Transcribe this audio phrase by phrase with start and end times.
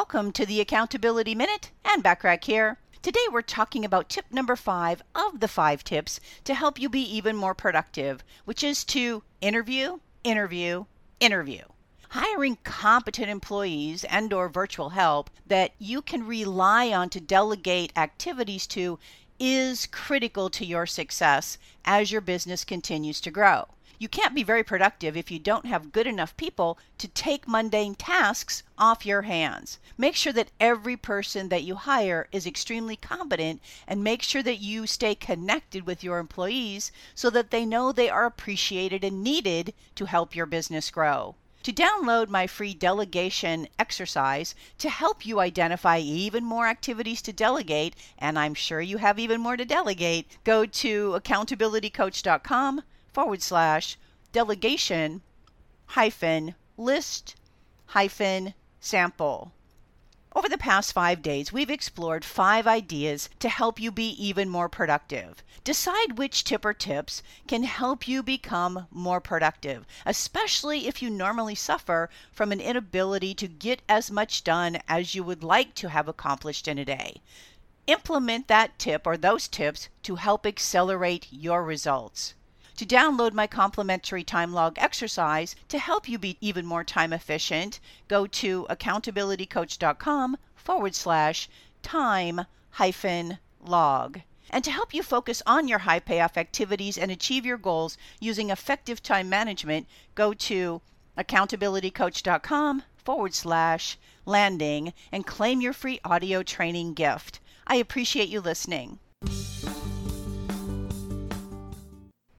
[0.00, 2.76] Welcome to the Accountability Minute and Backrack here.
[3.00, 7.00] Today we're talking about tip number five of the five tips to help you be
[7.00, 10.84] even more productive, which is to interview, interview,
[11.18, 11.62] interview.
[12.10, 18.66] Hiring competent employees and or virtual help that you can rely on to delegate activities
[18.66, 18.98] to
[19.40, 21.56] is critical to your success
[21.86, 23.64] as your business continues to grow.
[23.98, 27.94] You can't be very productive if you don't have good enough people to take mundane
[27.94, 29.78] tasks off your hands.
[29.96, 34.58] Make sure that every person that you hire is extremely competent and make sure that
[34.58, 39.72] you stay connected with your employees so that they know they are appreciated and needed
[39.94, 41.34] to help your business grow.
[41.62, 47.96] To download my free delegation exercise to help you identify even more activities to delegate,
[48.18, 52.82] and I'm sure you have even more to delegate, go to accountabilitycoach.com
[53.16, 53.96] forward slash
[54.32, 55.22] delegation
[55.86, 57.34] hyphen list
[57.86, 59.52] hyphen sample.
[60.34, 64.68] Over the past five days, we've explored five ideas to help you be even more
[64.68, 65.42] productive.
[65.64, 71.54] Decide which tip or tips can help you become more productive, especially if you normally
[71.54, 76.06] suffer from an inability to get as much done as you would like to have
[76.06, 77.22] accomplished in a day.
[77.86, 82.34] Implement that tip or those tips to help accelerate your results.
[82.76, 87.80] To download my complimentary time log exercise to help you be even more time efficient,
[88.06, 91.48] go to accountabilitycoach.com forward slash
[91.82, 94.20] time hyphen log.
[94.50, 98.50] And to help you focus on your high payoff activities and achieve your goals using
[98.50, 100.82] effective time management, go to
[101.16, 107.40] accountabilitycoach.com forward slash landing and claim your free audio training gift.
[107.66, 108.98] I appreciate you listening.